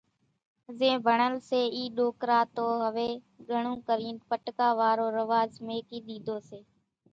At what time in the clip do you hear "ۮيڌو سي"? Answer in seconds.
6.07-6.59